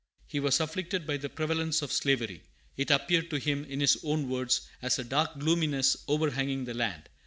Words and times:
He 0.25 0.39
was 0.39 0.59
afflicted 0.59 1.05
by 1.05 1.17
the 1.17 1.29
prevalence 1.29 1.83
of 1.83 1.91
slavery. 1.91 2.41
It 2.75 2.89
appeared 2.89 3.29
to 3.29 3.37
him, 3.37 3.63
in 3.65 3.81
his 3.81 3.99
own 4.03 4.27
words, 4.29 4.61
"as 4.81 4.97
a 4.97 5.03
dark 5.03 5.37
gloominess 5.37 5.95
overhanging 6.07 6.65
the 6.65 6.73
land." 6.73 7.07